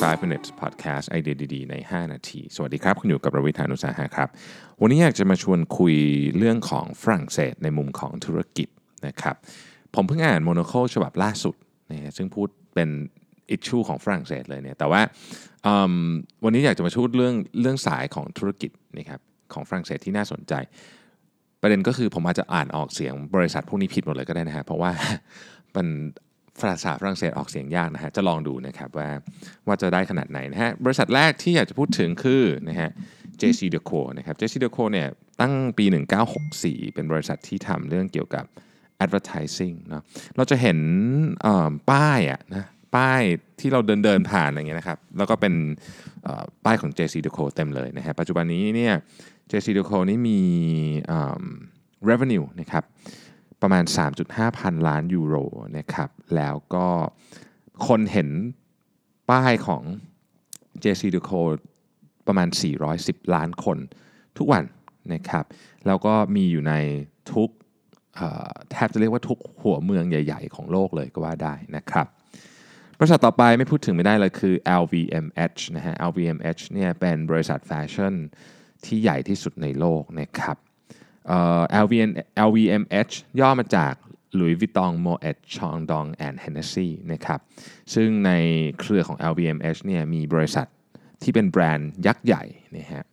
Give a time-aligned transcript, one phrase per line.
[0.00, 4.28] 5 minutes podcast ไอเดียดีๆ ใน 5 นาที สวัสดีครับ คุณอยู่กับรวิธานุสาหะครับ
[4.80, 5.94] วันนี้อยากจะมาชวนคุย
[6.38, 8.68] เรื่องของฝรั่งเศสในมุมของธุรกิจ
[9.06, 9.36] นะครับ
[9.94, 11.54] ผมเพิ่งอ่านโมโนโคฉบับล่าสุด
[11.90, 12.88] นะฮะซึ่งพูดเป็น
[13.50, 15.02] อิชชูของฝรั่งเศสเลยเนี่ย แต่ว่า
[16.44, 19.20] วันนี้อยากจะมาพูดเรื่องเรื่องสายของธุรกิจนะครับ
[19.52, 20.54] ของฝรั่งเศสที่น่าสนใจ
[21.60, 24.92] ประเด็นก็คือผมอาจจะอ่านออกเสียงบริษัทพวกนี้ผิดหมดเลยก็ได้นะฮะ เพราะว่า
[25.72, 25.88] เป็น
[26.60, 29.08] ภาษาฝรั่งเศสออกเสียงยากนะฮะจะลองดูนะครับว่า
[29.66, 32.90] ว่าจะได้ขนาดไหนนะฮะบริษัทแรกที่อยากจะพูดถึงคือนะฮะ
[33.40, 35.08] JC Deco นะครับ JC Deco เนี่ย
[35.40, 35.84] ตั้งปี
[36.40, 38.44] 1964 เป็นบริษัทที่ทำเรื่องเกี่ยวกับ
[39.04, 40.02] advertising เนาะ
[40.36, 40.78] เราจะเห็น
[41.90, 42.64] ป้ายอะนะ
[42.96, 43.22] ป้าย
[43.60, 45.54] ที่เราเดินเดินผ่านอย่างเงี้ยนะครับแล้วก็เป็น
[46.64, 48.94] ป้ายของ JC Deco เต็มเลยนะฮะปัจจุบันนี้เนี่ย
[49.50, 50.40] JC Deco นี่มี
[52.08, 52.84] revenue นะครับ
[53.62, 53.84] ประมาณ
[54.20, 55.36] 3.5 พันล้านยูโร
[55.78, 56.86] นะครับ แล้วก็
[57.86, 58.28] คนเห็น
[59.30, 59.82] ป้ายของ
[60.82, 61.40] JC Deco
[62.26, 62.48] ประมาณ
[62.90, 63.78] 410 ล้านคน
[64.38, 64.64] ทุกวัน
[65.14, 65.44] นะครับ
[65.86, 66.74] แล้วก็มีอยู่ใน
[67.32, 67.50] ทุก
[68.70, 72.06] แทบจะเรียกว่าทุกหัวเมืองใหญ่ ๆ ของโลกเลยก็ว่าได้นะครับ
[72.98, 78.14] บริษัทต่อไปไม่พูดถึงไม่ได้เลยคือ LVMH นะฮะ LVMH เนี่ยเป็นบริษัทแฟชั่น
[78.84, 80.56] ที่ใหญ่ที่สุดในโลกนะครับ
[81.84, 82.10] LVN
[82.48, 83.94] LVMH ย่อมาจาก
[84.38, 87.40] Louis Vuitton Moet Chandon and Hennessy นะครับ
[87.94, 88.30] ซึ่งใน
[88.80, 90.66] เครือของ LVMH เนี่ยมีบริษัท
[91.22, 92.44] ที่เป็นแบรนด์ยักษ์ใหญ่
[92.76, 93.04] นะฮะ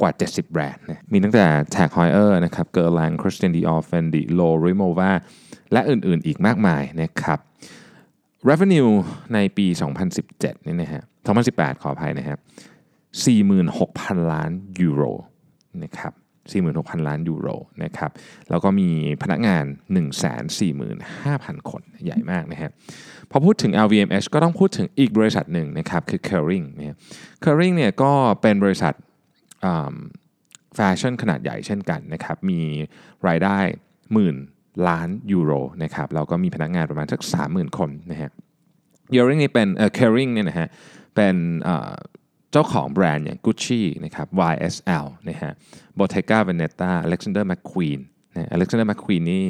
[0.00, 5.12] กว่า 70 แบรนด์นะมีตั้งแต่ Tag Heuer นะครับ Guerlain Christian Dior Fendi Lo Rimowa
[5.72, 7.38] และอื่นๆอีกมากมายนะครับ
[8.48, 8.92] revenue
[9.34, 9.66] ในปี
[10.16, 11.02] 2017นี่นะฮะ
[11.42, 12.38] 2018 ขออภัยนะครับ
[13.54, 15.02] 46,000 ล้านยูโร
[15.82, 16.12] นะครับ
[16.52, 17.48] 46,000 ล้านยูโร
[17.84, 18.10] นะครับ
[18.50, 18.88] แล้วก็มี
[19.22, 19.64] พนักงาน
[20.46, 22.70] 145,000 คนใหญ่มากนะฮะ
[23.30, 26.96] พอพูดถึง LVMH ก็ต้องพูดถึงอีกบริษัทหนึ่งนะครับคือ Kering นะ
[27.44, 28.92] Kering เนี่ยก็เป็นบริษัท
[30.74, 32.60] แฟชั่นขนาดใหญ่เช่นกันนะครับมี
[33.28, 33.58] รายได้
[34.12, 34.36] หมื่น
[34.88, 38.30] ล้านยูโรนะครับแล้วก็มีพนักงานประมาณสัก 30,000 คนนะฮะ
[39.14, 40.68] Kering นี่เป็นเอ่อ Kering เนี่ยนะฮะ
[41.14, 41.36] เป็น
[42.54, 45.52] จ้าของแบรนด์อย่าง Gucci นะครับ YSL นะฮะ
[45.98, 48.00] Bottega Veneta Alexander McQueen
[48.36, 49.44] นะ Alexander McQueen นี่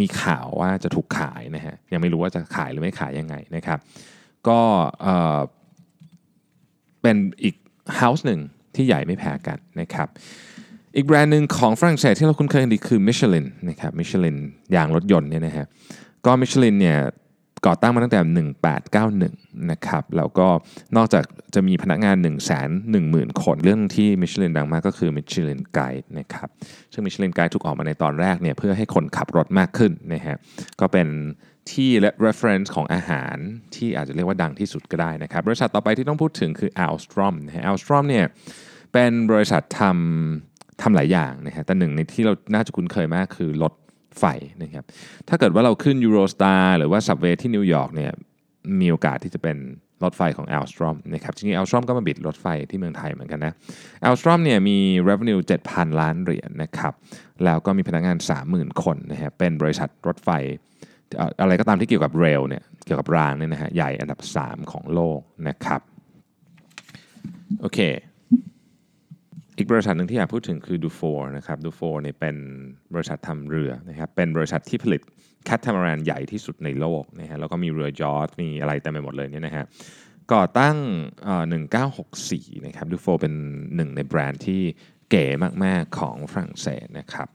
[0.00, 3.78] มีข่าวว่าจะถูกขายนะฮะ ยังไม่รู้ว่าจะขายหรือไม่ขายยังไงนะครับ
[4.48, 4.60] ก็
[5.02, 5.38] เอ่อ
[7.02, 7.54] เป็นอีก
[8.00, 8.40] house หนึ่ง
[8.74, 10.08] ที่ใหญ่ไม่แพ้กันนะครับ
[10.96, 14.36] อีกแบรนด์หนึ่งของฝรั่งเศสที่เราคุ้นเคยกันดีคือ Michelin นะครับ Michelin
[14.76, 15.66] ยางรถยนต์เนี่ยนะฮะ
[16.26, 16.98] ก็ Michelin เนี่ย
[17.66, 18.20] ก่อตั้งมาตั้งแต่
[19.10, 20.48] 1891 นะครับ แล้วก็
[20.96, 21.24] นอกจาก
[21.54, 26.48] จะมีพนักงาน 1 1 0 0 0 0 คน เรื่องที่ Michelin ดังมากก็คือ Michelin Guide นะครับ
[26.92, 30.36] ซึ่ง Michelin Guide ถูกออกมาในตอนแรกเนี่ยเพื่อให้คนขับรถมากขึ้นนะฮะ
[30.80, 31.08] ก็เป็น
[31.72, 33.36] ที่และ reference ของอาหาร
[33.74, 38.26] ที่อาจจะเรียกว่าดังที่สุดก็ได้นะครับ บริษัทต่อไปที่ต้องพูดถึงคือ Alstrom นะฮะ Alstrom เนี่ย
[38.92, 43.72] เป็นบริษัททำทำหลายอย่างนะฮะ แต่หนึ่งในที่เราน่าจะคุ้นเคยมากคือรถ
[44.18, 44.24] ไฟ
[44.62, 44.84] นะครับ
[45.28, 48.12] ถ้าเกิดว่าเราขึ้น Eurostar หรือว่า Subway ที่นิวยอร์กเนี่ย
[48.80, 49.56] มีโอกาสที่จะเป็น
[50.04, 53.52] รถไฟของ Alstrom นะครับจริงๆ Alstrom ก็มาบิดรถไฟที่เมืองไทยเหมือนกันนะ
[54.06, 54.78] Alstrom เนี่ยมี
[55.08, 56.94] revenue 7,000 ล้านเหรียญนะครับ
[57.44, 58.16] แล้วก็มีพนักงาน
[58.50, 60.30] 30,000 คนนะฮะเป็นบริษัทรถไฟ
[61.40, 65.80] อะไรก็ตามที่เกี่ยวกับเรลเนี่ยเกี่ยวกับรางเนี่ยนะฮะใหญ่อันดับ 3 ของโลกนะครับ
[67.60, 67.78] โอเค
[69.62, 72.36] อีกบริษัทหนึ่งที่อยากพูดถึงคือ Dufour นะครับ Dufour เนี่ยเป็น
[72.94, 75.00] บริษัททำเรือนะครับเป็นบริษัทที่ผลิต
[75.44, 79.64] แคท a ม a รานใหญ่ที่สุดในโลกนะฮะแล้วก็มีเรือยอทมีอะไรเต็มไปหมดเลยเนี่ยนะฮะ
[80.32, 80.76] ก่อตั้ง
[81.24, 81.44] เอ่อ
[82.04, 83.34] 1964 นะครับ Dufour เป็น
[83.76, 84.62] หนึ่งในแบรนด์ที่
[85.10, 85.24] เก๋
[85.64, 87.28] มาก ๆ ของฝรั่งเศสนะครับ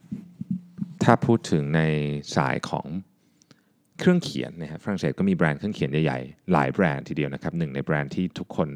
[1.04, 1.82] ถ้าพูดถึงใน
[2.36, 2.86] สายของ
[4.00, 8.70] เครื่องเขียนนะฮะฝรั่งเศสก็มีแบรนด์เครื่องเขียนใหญ่ๆ หลายแบรนด์ทีเดียวนะครับหนึ่งในแบรนด์ที่ทุกคน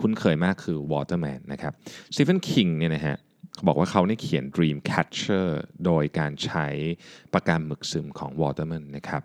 [0.00, 1.72] คุ้นเคยมากคือ Waterman นะครับ
[2.14, 3.16] Stephen King เนี่ยนะฮะ
[3.54, 5.48] เขาบอกว่าเขาเนี่ยเขียน Dreamcatcher
[5.84, 6.66] โดยการใช้
[7.34, 9.22] ปากกาหมึกซึมของ Waterman นะครับ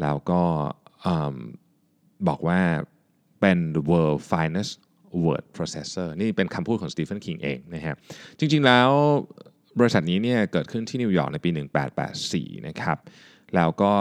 [0.00, 0.42] แล้วก็
[2.28, 2.60] บอกว่า
[3.40, 4.72] เป็น the world finest
[5.24, 7.94] word processor นี่เป็นคำพูดของ Stephen King เองนะฮะ
[8.38, 8.90] จริงๆแล้ว
[9.78, 11.50] บริษัทนี้เนี่ยเกิดขึ้นที่นิวยอร์กในปี
[12.08, 12.98] 1884 นะครับ
[13.56, 13.92] แล้วก็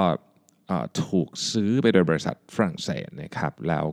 [1.04, 3.86] ถูกซื้อไปโดยบริษัทฝรั่งเศสนะครับแล้ว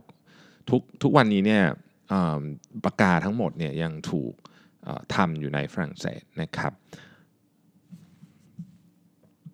[0.69, 1.63] ทุกทุกวันนี้เนี่ย
[2.85, 4.33] ปากกาทั้งหมดเนี่ยยังถูก
[5.15, 6.73] ทำอยู่ในฝรั่งเศสนะครับ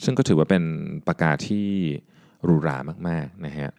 [0.04, 0.64] ซึ่งก็ถือว่าเป็น
[1.08, 1.68] ปากกาที่
[2.44, 2.78] หรูหรา
[3.10, 3.72] มากๆนะฮะ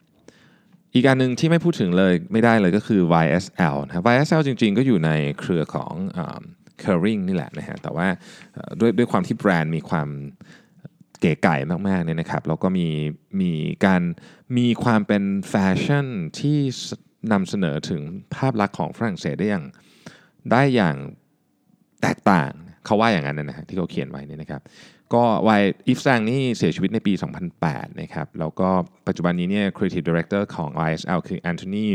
[0.93, 6.41] อีกอันหนึ่งที่ไม่พูดถึงเลยไม่ได้เลยก็คือ YSL นะ YSL จริงๆ ก็อยู่ในเครือของเอ่อ
[6.83, 8.07] Kering นี่แหละนะฮะแต่ว่า
[8.79, 10.07] ด้วยด้วยความที่แบรนด์มีความ
[11.25, 11.55] ก๋ไก่
[11.87, 12.87] มากๆเนี่ยนะครับแล้วก็มี
[13.41, 13.51] มี
[13.85, 14.01] การ
[14.57, 16.07] มีความเป็นแฟชั่น
[16.39, 16.59] ที่
[17.31, 18.01] นำเสนอถึง
[18.35, 19.65] ภาพลักษณ์ของฝรั่งเศสได้อย่าง
[20.51, 20.95] ได้อย่าง
[22.01, 22.51] แตกต่าง
[22.85, 24.61] เขาว่าอย่างนั้นนะฮะที่เขาเขียนไว้นี่นะครับ
[25.13, 27.13] ก็วายอีฟแซงนี่เสียชีวิตในปี
[27.57, 28.69] 2008 นะครับ แล้วก็
[29.07, 31.85] ปัจจุบันนี้เนี่ย Creative Director ของ ISL คือ Anthony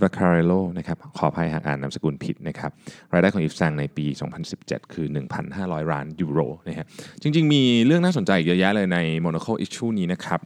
[0.00, 2.70] Vaccarello นะครับ ขออภัยหากอ่านนามสกุลผิดนะครับ
[3.12, 4.06] รายได้ของอีฟแซงในปี
[4.48, 5.06] 2017 คือ
[5.48, 6.86] 1,500 ล้านยูโรนะฮะ
[7.22, 10.40] จริง ๆ มีเรื่องน่าสนใจเยอะแยะเลยใน Monaco Issue นี้นะครับ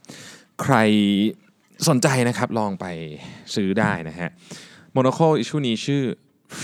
[0.62, 0.74] ใคร
[1.88, 2.86] สนใจนะครับลองไป
[3.54, 4.28] ซื้อได้นะฮะ
[4.96, 6.02] Monaco Issue นี้ชื่อ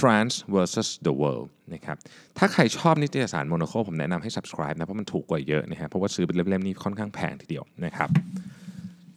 [0.00, 1.96] France versus the World นะครับ
[2.38, 8.08] ถ้าใครชอบนิตยสารโมโนโคผมแนะนำให้ subscribe นะ เพราะมันถูกกว่าเยอะนะฮะเพราะว่าซื้อเป็นเล่มๆนี่ค่อนข้างแพงทีเดียวนะครับ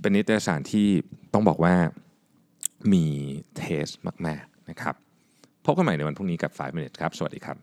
[0.01, 0.87] เป็นนิตยสารที่
[1.33, 1.73] ต้องบอกว่า
[2.93, 3.05] มี
[3.57, 3.87] เทส
[4.25, 4.95] มาก ๆ นะครับ
[5.65, 7.57] พบกันใหม่ในวันพรุ่งนี้กับ 5 minutes ครับ สวัสดีครับ